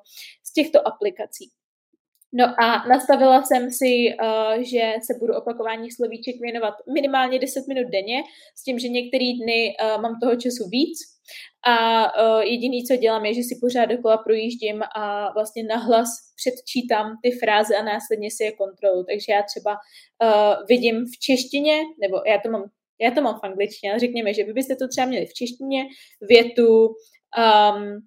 z 0.49 0.53
těchto 0.53 0.89
aplikací. 0.89 1.47
No 2.39 2.45
a 2.45 2.89
nastavila 2.89 3.43
jsem 3.43 3.73
si, 3.73 3.93
uh, 4.23 4.63
že 4.63 4.83
se 5.07 5.19
budu 5.21 5.35
opakování 5.35 5.91
slovíček 5.91 6.41
věnovat 6.41 6.75
minimálně 6.95 7.39
10 7.39 7.69
minut 7.69 7.91
denně, 7.91 8.23
s 8.57 8.63
tím, 8.63 8.79
že 8.79 8.89
některé 8.89 9.25
dny 9.43 9.77
uh, 9.77 10.03
mám 10.03 10.15
toho 10.23 10.37
času 10.37 10.69
víc 10.71 10.99
a 11.67 11.77
uh, 12.05 12.41
jediný, 12.41 12.85
co 12.85 12.97
dělám, 12.97 13.25
je, 13.25 13.35
že 13.35 13.43
si 13.43 13.59
pořád 13.61 13.87
dokola 13.87 14.17
projíždím 14.19 14.83
a 14.97 15.33
vlastně 15.33 15.63
nahlas 15.63 16.09
předčítám 16.37 17.07
ty 17.23 17.31
fráze 17.31 17.77
a 17.77 17.83
následně 17.83 18.31
si 18.31 18.45
je 18.45 18.53
kontrolu. 18.53 19.05
Takže 19.05 19.33
já 19.33 19.43
třeba 19.43 19.77
vidím 20.69 21.05
v 21.05 21.19
češtině, 21.19 21.77
nebo 22.01 22.17
já 22.27 22.39
to 22.45 22.51
mám 22.51 22.65
já 23.01 23.11
to 23.11 23.23
mám 23.23 23.35
v 23.35 23.45
angličtině, 23.45 23.91
ale 23.93 24.01
řekněme, 24.01 24.35
že 24.35 24.45
vy 24.45 24.53
byste 24.53 24.77
to 24.77 24.89
třeba 24.89 25.07
měli 25.07 25.27
v 25.27 25.35
češtině, 25.35 25.85
větu, 26.29 26.87
um, 26.87 28.01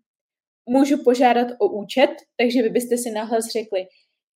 můžu 0.70 1.04
požádat 1.04 1.48
o 1.60 1.68
účet, 1.68 2.10
takže 2.38 2.62
vy 2.62 2.70
byste 2.70 2.98
si 2.98 3.12
nahlas 3.12 3.46
řekli, 3.46 3.86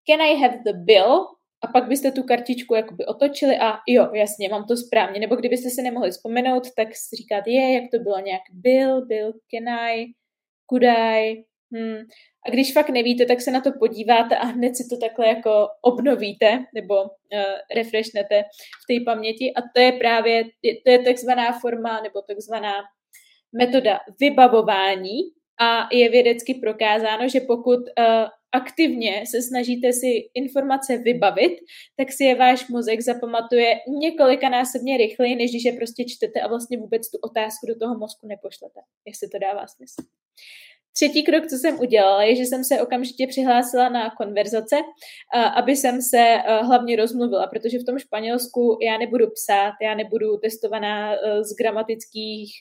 can 0.10 0.22
I 0.22 0.36
have 0.42 0.58
the 0.66 0.74
bill? 0.74 1.26
A 1.64 1.68
pak 1.68 1.88
byste 1.88 2.12
tu 2.12 2.24
kartičku 2.24 2.76
jakoby 2.76 3.06
otočili 3.06 3.58
a 3.58 3.80
jo, 3.88 4.10
jasně, 4.14 4.50
mám 4.50 4.66
to 4.66 4.78
správně. 4.78 5.20
Nebo 5.20 5.36
kdybyste 5.36 5.70
si 5.70 5.82
nemohli 5.82 6.12
vzpomenout, 6.12 6.64
tak 6.76 6.88
si 6.96 7.16
říkáte, 7.16 7.52
je, 7.52 7.74
jak 7.74 7.84
to 7.92 8.00
bylo 8.00 8.20
nějak 8.20 8.42
bill, 8.52 9.06
bill, 9.06 9.34
can 9.52 9.70
I, 9.70 10.06
could 10.70 10.84
I, 10.84 11.44
hmm. 11.74 11.98
A 12.48 12.50
když 12.50 12.74
fakt 12.74 12.90
nevíte, 12.90 13.26
tak 13.26 13.42
se 13.42 13.52
na 13.52 13.62
to 13.62 13.72
podíváte 13.80 14.38
a 14.38 14.46
hned 14.46 14.76
si 14.76 14.84
to 14.90 14.98
takhle 14.98 15.28
jako 15.28 15.68
obnovíte 15.82 16.66
nebo 16.74 17.04
uh, 17.04 17.10
refreshnete 17.76 18.44
v 18.84 18.86
té 18.88 19.06
paměti 19.06 19.54
a 19.54 19.62
to 19.76 19.82
je 19.82 19.92
právě, 19.92 20.44
to 20.86 20.92
je 20.92 21.00
takzvaná 21.00 21.60
forma 21.60 22.02
nebo 22.02 22.22
takzvaná 22.22 22.74
metoda 23.60 24.00
vybavování 24.20 25.20
a 25.60 25.88
je 25.92 26.10
vědecky 26.10 26.54
prokázáno, 26.54 27.30
že 27.30 27.40
pokud 27.40 27.80
uh, 27.80 28.28
aktivně 28.54 29.24
se 29.28 29.42
snažíte 29.42 29.94
si 29.94 30.30
informace 30.34 30.98
vybavit, 30.98 31.54
tak 31.98 32.12
si 32.12 32.24
je 32.24 32.36
váš 32.36 32.68
mozek 32.68 33.02
zapamatuje 33.02 33.76
několikanásobně 33.88 34.98
rychleji, 34.98 35.36
než 35.36 35.52
když 35.52 35.66
je 35.66 35.74
prostě 35.74 36.04
čtete 36.08 36.42
a 36.42 36.48
vlastně 36.48 36.78
vůbec 36.78 37.12
tu 37.12 37.18
otázku 37.22 37.68
do 37.68 37.80
toho 37.80 37.98
mozku 37.98 38.28
nepošlete, 38.28 38.80
jestli 39.06 39.30
to 39.30 39.40
dává 39.40 39.68
smysl. 39.68 40.02
Třetí 40.96 41.24
krok, 41.24 41.48
co 41.48 41.56
jsem 41.56 41.80
udělala, 41.80 42.24
je, 42.24 42.36
že 42.36 42.44
jsem 42.44 42.64
se 42.64 42.82
okamžitě 42.82 43.28
přihlásila 43.28 43.90
na 43.90 44.10
konverzace, 44.10 44.76
aby 45.56 45.76
jsem 45.76 46.02
se 46.02 46.38
hlavně 46.62 46.96
rozmluvila, 46.96 47.48
protože 47.48 47.80
v 47.80 47.86
tom 47.86 48.00
Španělsku 48.00 48.78
já 48.82 48.98
nebudu 48.98 49.26
psát, 49.30 49.74
já 49.82 49.96
nebudu 49.96 50.38
testovaná 50.38 51.16
z 51.42 51.56
gramatických 51.56 52.52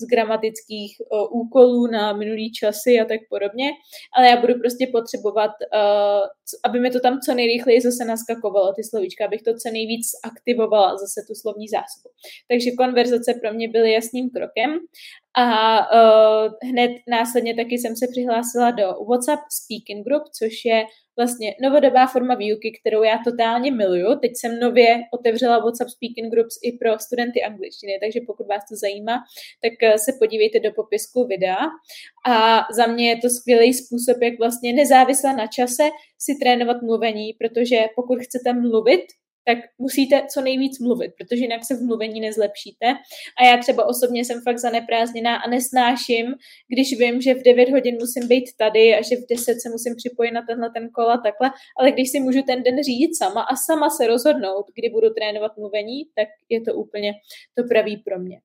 z 0.00 0.06
gramatických 0.06 0.96
uh, 1.00 1.40
úkolů 1.40 1.86
na 1.86 2.12
minulý 2.12 2.52
časy 2.52 3.00
a 3.00 3.04
tak 3.04 3.20
podobně, 3.30 3.70
ale 4.16 4.28
já 4.28 4.36
budu 4.40 4.54
prostě 4.54 4.86
potřebovat, 4.92 5.50
uh, 5.50 6.26
aby 6.64 6.80
mi 6.80 6.90
to 6.90 7.00
tam 7.00 7.20
co 7.20 7.34
nejrychleji 7.34 7.80
zase 7.80 8.04
naskakovalo, 8.04 8.72
ty 8.72 8.84
slovíčka, 8.84 9.24
abych 9.24 9.42
to 9.42 9.50
co 9.62 9.70
nejvíc 9.72 10.06
aktivovala, 10.24 10.96
zase 10.96 11.20
tu 11.28 11.34
slovní 11.34 11.68
zásobu. 11.68 12.08
Takže 12.50 12.70
konverzace 12.70 13.34
pro 13.40 13.52
mě 13.52 13.68
byly 13.68 13.92
jasným 13.92 14.30
krokem 14.30 14.70
a 15.38 15.78
uh, 15.80 16.52
hned 16.70 16.90
následně 17.08 17.54
taky 17.54 17.78
jsem 17.78 17.96
se 17.96 18.06
přihlásila 18.10 18.70
do 18.70 18.86
WhatsApp 19.08 19.42
Speaking 19.50 20.06
Group, 20.06 20.22
což 20.38 20.64
je 20.64 20.84
vlastně 21.18 21.54
novodobá 21.62 22.06
forma 22.06 22.34
výuky, 22.34 22.78
kterou 22.80 23.02
já 23.02 23.18
totálně 23.24 23.70
miluju. 23.72 24.18
Teď 24.22 24.32
jsem 24.34 24.60
nově 24.60 25.00
otevřela 25.12 25.58
WhatsApp 25.58 25.90
Speaking 25.90 26.32
Groups 26.32 26.56
i 26.62 26.72
pro 26.72 26.98
studenty 26.98 27.42
angličtiny, 27.42 27.98
takže 28.02 28.20
pokud 28.26 28.46
vás 28.46 28.62
to 28.68 28.76
zajímá, 28.76 29.14
tak 29.62 29.72
eh, 29.82 29.98
se 29.98 30.12
podívejte 30.18 30.60
do 30.60 30.70
popisku 30.72 31.26
videa. 31.26 31.64
A 32.26 32.64
za 32.72 32.86
mě 32.86 33.08
je 33.08 33.16
to 33.16 33.28
skvělý 33.30 33.74
způsob, 33.74 34.16
jak 34.22 34.38
vlastně 34.38 34.72
nezávisle 34.72 35.36
na 35.36 35.46
čase 35.46 35.84
si 36.18 36.32
trénovat 36.42 36.82
mluvení, 36.82 37.34
protože 37.40 37.78
pokud 37.96 38.18
chcete 38.22 38.52
mluvit, 38.52 39.04
tak 39.48 39.58
musíte 39.78 40.26
co 40.32 40.40
nejvíc 40.40 40.78
mluvit, 40.78 41.12
protože 41.18 41.42
jinak 41.44 41.64
se 41.64 41.74
v 41.74 41.82
mluvení 41.82 42.20
nezlepšíte. 42.20 42.86
A 43.38 43.44
já 43.44 43.56
třeba 43.56 43.88
osobně 43.88 44.24
jsem 44.24 44.40
fakt 44.42 44.58
zaneprázdněná 44.58 45.36
a 45.36 45.50
nesnáším, 45.50 46.26
když 46.68 46.98
vím, 46.98 47.20
že 47.20 47.34
v 47.34 47.42
9 47.42 47.70
hodin 47.70 47.96
musím 48.00 48.28
být 48.28 48.44
tady 48.58 48.94
a 48.94 49.02
že 49.02 49.16
v 49.16 49.26
10 49.30 49.60
se 49.60 49.68
musím 49.70 49.94
připojit 49.96 50.32
na 50.32 50.42
tenhle 50.48 50.70
ten 50.70 50.88
kol 50.90 51.10
a 51.10 51.16
takhle, 51.16 51.50
ale 51.78 51.92
když 51.92 52.10
si 52.10 52.20
můžu 52.20 52.42
ten 52.42 52.62
den 52.62 52.82
řídit 52.82 53.16
sama 53.16 53.42
a 53.42 53.56
sama 53.56 53.90
se 53.90 54.06
rozhodnout, 54.06 54.66
kdy 54.74 54.88
budu 54.90 55.10
trénovat 55.10 55.56
mluvení, 55.56 56.04
tak 56.14 56.28
je 56.48 56.60
to 56.60 56.74
úplně 56.74 57.12
to 57.54 57.62
pravý 57.68 57.96
pro 57.96 58.18
mě. 58.18 58.40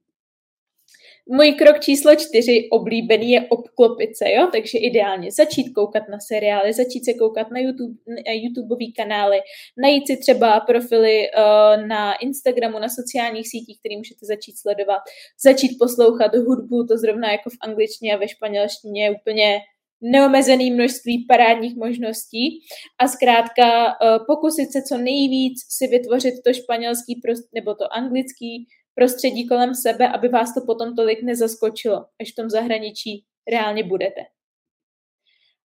Můj 1.29 1.51
krok 1.51 1.79
číslo 1.79 2.15
čtyři 2.15 2.67
oblíbený 2.71 3.31
je 3.31 3.41
obklopit 3.47 4.17
se, 4.17 4.31
jo? 4.31 4.49
takže 4.51 4.77
ideálně 4.77 5.31
začít 5.31 5.73
koukat 5.73 6.03
na 6.09 6.19
seriály, 6.19 6.73
začít 6.73 7.05
se 7.05 7.13
koukat 7.13 7.51
na, 7.51 7.59
YouTube, 7.59 7.93
YouTubeový 8.33 8.93
kanály, 8.93 9.39
najít 9.77 10.07
si 10.07 10.17
třeba 10.17 10.59
profily 10.59 11.27
uh, 11.29 11.87
na 11.87 12.13
Instagramu, 12.13 12.79
na 12.79 12.89
sociálních 12.89 13.49
sítích, 13.49 13.79
které 13.79 13.97
můžete 13.97 14.25
začít 14.25 14.57
sledovat, 14.57 14.99
začít 15.43 15.77
poslouchat 15.79 16.35
hudbu, 16.35 16.83
to 16.83 16.97
zrovna 16.97 17.31
jako 17.31 17.49
v 17.49 17.57
angličtině 17.61 18.13
a 18.13 18.17
ve 18.17 18.27
španělštině 18.27 19.03
je 19.03 19.11
úplně 19.11 19.59
neomezený 20.01 20.71
množství 20.71 21.25
parádních 21.29 21.75
možností 21.75 22.59
a 22.99 23.07
zkrátka 23.07 23.85
uh, 23.85 24.25
pokusit 24.27 24.71
se 24.71 24.81
co 24.81 24.97
nejvíc 24.97 25.59
si 25.69 25.87
vytvořit 25.87 26.33
to 26.45 26.53
španělský 26.53 27.21
prost, 27.25 27.43
nebo 27.53 27.75
to 27.75 27.93
anglický 27.93 28.67
prostředí 28.95 29.47
kolem 29.47 29.75
sebe, 29.75 30.07
aby 30.07 30.27
vás 30.29 30.53
to 30.53 30.61
potom 30.65 30.95
tolik 30.95 31.23
nezaskočilo, 31.23 32.05
až 32.21 32.31
v 32.31 32.35
tom 32.35 32.49
zahraničí 32.49 33.25
reálně 33.51 33.83
budete. 33.83 34.21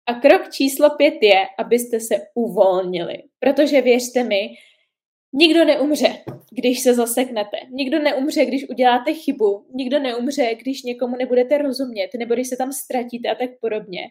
A 0.07 0.13
krok 0.13 0.49
číslo 0.51 0.89
pět 0.89 1.13
je, 1.21 1.45
abyste 1.59 1.99
se 1.99 2.15
uvolnili. 2.35 3.15
Protože 3.39 3.81
věřte 3.81 4.23
mi, 4.23 4.49
Nikdo 5.37 5.65
neumře, 5.65 6.23
když 6.51 6.79
se 6.79 6.93
zaseknete. 6.93 7.57
Nikdo 7.71 7.99
neumře, 7.99 8.45
když 8.45 8.69
uděláte 8.69 9.13
chybu. 9.13 9.65
Nikdo 9.73 9.99
neumře, 9.99 10.55
když 10.55 10.83
někomu 10.83 11.15
nebudete 11.15 11.57
rozumět, 11.57 12.09
nebo 12.17 12.33
když 12.33 12.47
se 12.47 12.57
tam 12.57 12.71
ztratíte 12.71 13.29
a 13.29 13.35
tak 13.35 13.49
podobně. 13.61 14.01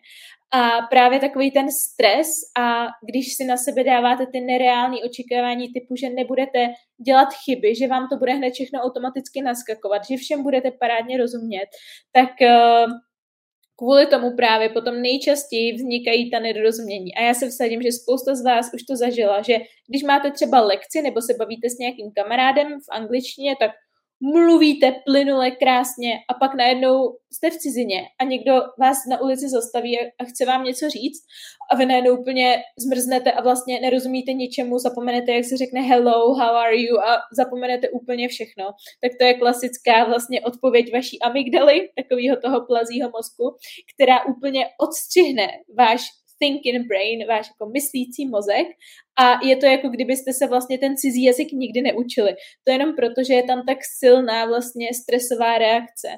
A 0.52 0.86
právě 0.90 1.20
takový 1.20 1.50
ten 1.50 1.66
stres 1.70 2.28
a 2.58 2.86
když 3.08 3.34
si 3.34 3.44
na 3.44 3.56
sebe 3.56 3.84
dáváte 3.84 4.26
ty 4.26 4.40
nereální 4.40 5.04
očekávání 5.04 5.72
typu, 5.72 5.96
že 5.96 6.10
nebudete 6.10 6.66
dělat 7.06 7.28
chyby, 7.44 7.74
že 7.74 7.88
vám 7.88 8.08
to 8.08 8.16
bude 8.16 8.32
hned 8.32 8.50
všechno 8.54 8.80
automaticky 8.80 9.42
naskakovat, 9.42 10.02
že 10.10 10.16
všem 10.16 10.42
budete 10.42 10.70
parádně 10.70 11.18
rozumět, 11.18 11.68
tak 12.12 12.30
uh, 12.42 12.92
kvůli 13.76 14.06
tomu 14.06 14.36
právě 14.36 14.68
potom 14.68 15.02
nejčastěji 15.02 15.74
vznikají 15.74 16.30
ta 16.30 16.38
nedorozumění. 16.38 17.14
A 17.14 17.22
já 17.22 17.34
se 17.34 17.48
vsadím, 17.48 17.82
že 17.82 17.92
spousta 17.92 18.34
z 18.34 18.44
vás 18.44 18.70
už 18.74 18.82
to 18.82 18.96
zažila, 18.96 19.42
že 19.42 19.54
když 19.88 20.02
máte 20.02 20.30
třeba 20.30 20.60
lekci 20.60 21.02
nebo 21.02 21.20
se 21.20 21.34
bavíte 21.38 21.70
s 21.70 21.78
nějakým 21.78 22.12
kamarádem 22.16 22.68
v 22.68 22.88
angličtině, 22.90 23.56
tak 23.60 23.70
mluvíte 24.32 24.94
plynule, 25.06 25.50
krásně 25.50 26.12
a 26.30 26.34
pak 26.34 26.54
najednou 26.54 27.16
jste 27.32 27.50
v 27.50 27.56
cizině 27.56 28.02
a 28.20 28.24
někdo 28.24 28.52
vás 28.80 28.96
na 29.10 29.20
ulici 29.20 29.48
zastaví 29.48 29.98
a 30.00 30.24
chce 30.24 30.46
vám 30.46 30.64
něco 30.64 30.90
říct 30.90 31.22
a 31.72 31.76
vy 31.76 31.86
najednou 31.86 32.20
úplně 32.20 32.62
zmrznete 32.78 33.32
a 33.32 33.42
vlastně 33.42 33.80
nerozumíte 33.80 34.32
ničemu, 34.32 34.78
zapomenete, 34.78 35.32
jak 35.32 35.44
se 35.44 35.56
řekne 35.56 35.80
hello, 35.80 36.34
how 36.34 36.54
are 36.56 36.76
you 36.76 36.98
a 37.00 37.20
zapomenete 37.36 37.88
úplně 37.88 38.28
všechno. 38.28 38.64
Tak 39.02 39.12
to 39.20 39.24
je 39.24 39.34
klasická 39.34 40.04
vlastně 40.04 40.40
odpověď 40.40 40.92
vaší 40.92 41.20
amygdaly, 41.20 41.88
takového 41.96 42.36
toho 42.36 42.66
plazího 42.66 43.10
mozku, 43.10 43.56
která 43.94 44.24
úplně 44.24 44.66
odstřihne 44.80 45.48
váš 45.78 46.00
thinking 46.44 46.86
brain, 46.88 47.26
váš 47.28 47.46
jako 47.48 47.72
myslící 47.72 48.26
mozek 48.26 48.66
a 49.18 49.46
je 49.46 49.56
to 49.56 49.66
jako 49.66 49.88
kdybyste 49.88 50.32
se 50.32 50.46
vlastně 50.46 50.78
ten 50.78 50.96
cizí 50.96 51.24
jazyk 51.24 51.52
nikdy 51.52 51.82
neučili. 51.82 52.34
To 52.64 52.72
jenom 52.72 52.94
proto, 52.96 53.24
že 53.26 53.34
je 53.34 53.42
tam 53.42 53.62
tak 53.66 53.78
silná 53.98 54.46
vlastně 54.46 54.88
stresová 54.94 55.58
reakce. 55.58 56.08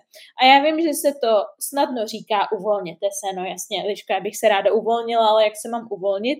A 0.40 0.47
já 0.47 0.62
vím, 0.62 0.80
že 0.80 0.95
se 0.95 1.12
to 1.23 1.33
snadno 1.61 2.06
říká 2.06 2.38
uvolněte 2.59 3.06
se, 3.18 3.37
no 3.37 3.45
jasně, 3.45 3.88
Liška, 3.88 4.14
já 4.14 4.21
bych 4.21 4.37
se 4.37 4.49
ráda 4.49 4.73
uvolnila, 4.73 5.28
ale 5.28 5.45
jak 5.45 5.56
se 5.62 5.68
mám 5.68 5.88
uvolnit? 5.90 6.38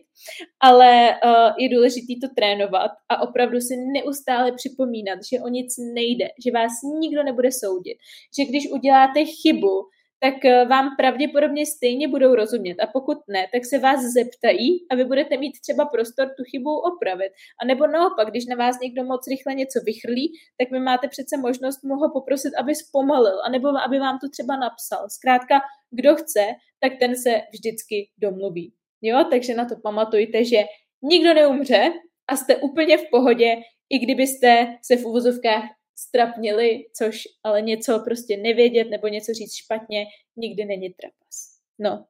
Ale 0.61 1.21
uh, 1.25 1.51
je 1.59 1.69
důležité 1.69 2.13
to 2.23 2.29
trénovat 2.37 2.91
a 3.09 3.23
opravdu 3.23 3.61
si 3.61 3.77
neustále 3.77 4.53
připomínat, 4.53 5.19
že 5.33 5.41
o 5.41 5.49
nic 5.49 5.75
nejde, 5.95 6.29
že 6.45 6.51
vás 6.53 6.73
nikdo 7.01 7.23
nebude 7.23 7.53
soudit, 7.53 7.99
že 8.37 8.45
když 8.45 8.71
uděláte 8.73 9.25
chybu, 9.25 9.75
tak 10.21 10.45
eh, 10.45 10.65
vám 10.65 10.97
pravděpodobně 10.97 11.67
stejně 11.67 12.09
budou 12.09 12.35
rozumět. 12.35 12.77
A 12.83 12.87
pokud 12.87 13.19
ne, 13.29 13.47
tak 13.53 13.65
se 13.65 13.79
vás 13.79 14.01
zeptají 14.01 14.87
a 14.91 14.95
vy 14.95 15.05
budete 15.05 15.37
mít 15.37 15.61
třeba 15.61 15.85
prostor 15.85 16.27
tu 16.37 16.45
chybu 16.51 16.71
opravit. 16.79 17.33
A 17.63 17.65
nebo 17.65 17.87
naopak, 17.87 18.29
když 18.31 18.47
na 18.47 18.57
vás 18.57 18.81
někdo 18.83 19.05
moc 19.05 19.27
rychle 19.31 19.55
něco 19.55 19.81
vychrlí, 19.85 20.33
tak 20.59 20.71
vy 20.71 20.81
máte 20.81 21.09
přece 21.09 21.37
možnost 21.37 21.85
mu 21.85 21.95
ho 21.95 22.11
poprosit, 22.13 22.53
aby 22.59 22.75
zpomalil, 22.75 23.39
anebo 23.47 23.69
aby 23.69 23.99
vám 23.99 24.19
to 24.19 24.29
třeba 24.29 24.57
napsal. 24.57 25.09
Zkrátka, 25.09 25.61
kdo 25.91 26.15
chce, 26.15 26.45
tak 26.81 26.93
ten 27.01 27.17
se 27.17 27.41
vždycky 27.53 28.09
domluví. 28.19 28.73
Jo, 29.03 29.25
takže 29.31 29.55
na 29.55 29.65
to 29.65 29.75
pamatujte, 29.83 30.45
že 30.45 30.65
nikdo 31.03 31.35
neumře 31.35 31.93
a 32.29 32.37
jste 32.37 32.57
úplně 32.57 32.99
v 32.99 33.11
pohodě, 33.11 33.57
i 33.91 33.99
kdybyste 33.99 34.67
se 34.83 34.97
v 34.97 35.05
uvozovkách 35.05 35.65
strapnili, 35.99 36.85
což 36.99 37.23
ale 37.45 37.63
něco 37.63 38.01
prostě 38.05 38.37
nevědět 38.37 38.85
nebo 38.91 39.09
něco 39.09 39.33
říct 39.33 39.55
špatně 39.55 40.07
nikdy 40.37 40.65
není 40.65 40.91
trapas. 40.91 41.59
No. 41.79 42.07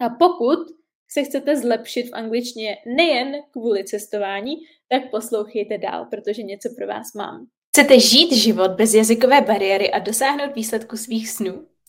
A 0.00 0.08
pokud 0.08 0.58
se 1.12 1.24
chcete 1.24 1.56
zlepšit 1.56 2.02
v 2.02 2.14
angličtině 2.14 2.76
nejen 2.96 3.32
kvůli 3.50 3.84
cestování, 3.84 4.54
tak 4.88 5.10
poslouchejte 5.10 5.78
dál, 5.78 6.06
protože 6.10 6.42
něco 6.42 6.68
pro 6.78 6.86
vás 6.86 7.14
mám. 7.16 7.46
Chcete 7.68 8.00
žít 8.00 8.32
život 8.32 8.70
bez 8.70 8.94
jazykové 8.94 9.40
bariéry 9.40 9.90
a 9.90 9.98
dosáhnout 9.98 10.54
výsledku 10.54 10.96
svých 10.96 11.30
snů? 11.30 11.66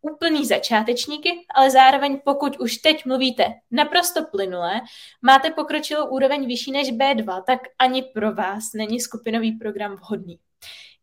úplný 0.00 0.46
začátečníky, 0.46 1.46
ale 1.54 1.70
zároveň 1.70 2.20
pokud 2.24 2.60
už 2.60 2.76
teď 2.76 3.04
mluvíte 3.06 3.44
naprosto 3.70 4.24
plynule, 4.24 4.80
máte 5.22 5.50
pokročilou 5.50 6.06
úroveň 6.06 6.46
vyšší 6.46 6.72
než 6.72 6.92
B2, 6.92 7.42
tak 7.46 7.60
ani 7.78 8.02
pro 8.02 8.34
vás 8.34 8.64
není 8.74 9.00
skupinový 9.00 9.52
program 9.52 9.96
vhodný. 9.96 10.38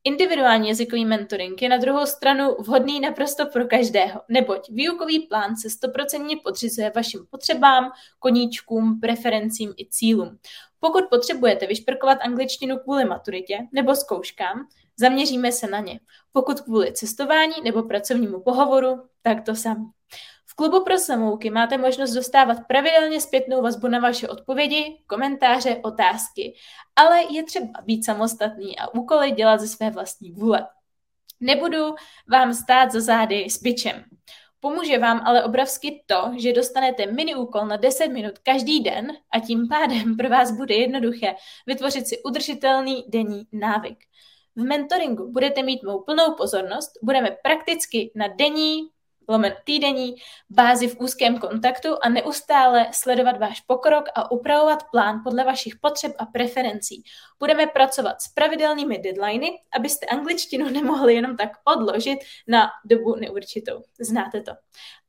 Individuální 0.07 0.69
jazykový 0.69 1.05
mentoring 1.05 1.61
je 1.61 1.69
na 1.69 1.77
druhou 1.77 2.05
stranu 2.05 2.55
vhodný 2.59 2.99
naprosto 2.99 3.45
pro 3.45 3.67
každého, 3.67 4.21
neboť 4.29 4.69
výukový 4.69 5.19
plán 5.19 5.55
se 5.55 5.69
stoprocentně 5.69 6.37
podřizuje 6.43 6.91
vašim 6.95 7.25
potřebám, 7.29 7.91
koníčkům, 8.19 8.99
preferencím 8.99 9.73
i 9.77 9.89
cílům. 9.89 10.39
Pokud 10.79 11.03
potřebujete 11.09 11.67
vyšprkovat 11.67 12.17
angličtinu 12.21 12.77
kvůli 12.77 13.05
maturitě 13.05 13.57
nebo 13.71 13.95
zkouškám, 13.95 14.67
Zaměříme 14.99 15.51
se 15.51 15.67
na 15.67 15.79
ně. 15.79 15.99
Pokud 16.31 16.61
kvůli 16.61 16.93
cestování 16.93 17.53
nebo 17.63 17.83
pracovnímu 17.83 18.41
pohovoru, 18.41 19.03
tak 19.21 19.45
to 19.45 19.55
sami. 19.55 19.85
Klubu 20.55 20.83
pro 20.83 20.97
samouky 20.97 21.49
máte 21.49 21.77
možnost 21.77 22.13
dostávat 22.13 22.57
pravidelně 22.67 23.21
zpětnou 23.21 23.61
vazbu 23.61 23.87
na 23.87 23.99
vaše 23.99 24.27
odpovědi, 24.27 25.03
komentáře, 25.07 25.79
otázky, 25.83 26.55
ale 26.95 27.23
je 27.29 27.43
třeba 27.43 27.81
být 27.83 28.05
samostatný 28.05 28.79
a 28.79 28.93
úkoly 28.93 29.31
dělat 29.31 29.59
ze 29.59 29.67
své 29.67 29.89
vlastní 29.89 30.31
vůle. 30.31 30.67
Nebudu 31.39 31.95
vám 32.31 32.53
stát 32.53 32.91
za 32.91 33.01
zády 33.01 33.45
s 33.49 33.61
bičem. 33.61 34.03
Pomůže 34.59 34.97
vám 34.97 35.21
ale 35.25 35.43
obrovsky 35.43 36.03
to, 36.05 36.31
že 36.37 36.53
dostanete 36.53 37.05
mini 37.05 37.35
úkol 37.35 37.65
na 37.65 37.75
10 37.75 38.07
minut 38.07 38.37
každý 38.37 38.79
den 38.79 39.11
a 39.31 39.39
tím 39.39 39.67
pádem 39.67 40.17
pro 40.17 40.29
vás 40.29 40.51
bude 40.51 40.75
jednoduché 40.75 41.35
vytvořit 41.67 42.07
si 42.07 42.23
udržitelný 42.23 43.05
denní 43.07 43.47
návyk. 43.51 43.97
V 44.55 44.63
mentoringu 44.63 45.31
budete 45.31 45.63
mít 45.63 45.83
mou 45.83 45.99
plnou 45.99 46.33
pozornost, 46.37 46.91
budeme 47.03 47.37
prakticky 47.43 48.11
na 48.15 48.27
denní, 48.27 48.89
lomen 49.29 49.55
týdenní 49.63 50.15
bázi 50.49 50.87
v 50.87 50.99
úzkém 50.99 51.37
kontaktu 51.37 51.89
a 52.01 52.09
neustále 52.09 52.87
sledovat 52.91 53.37
váš 53.39 53.61
pokrok 53.61 54.05
a 54.15 54.31
upravovat 54.31 54.83
plán 54.91 55.21
podle 55.23 55.43
vašich 55.43 55.75
potřeb 55.75 56.11
a 56.19 56.25
preferencí. 56.25 57.03
Budeme 57.39 57.67
pracovat 57.67 58.21
s 58.21 58.27
pravidelnými 58.27 58.97
deadliny, 58.97 59.51
abyste 59.75 60.05
angličtinu 60.05 60.69
nemohli 60.71 61.13
jenom 61.13 61.37
tak 61.37 61.49
odložit 61.63 62.19
na 62.47 62.67
dobu 62.85 63.15
neurčitou. 63.15 63.83
Znáte 63.99 64.41
to 64.41 64.51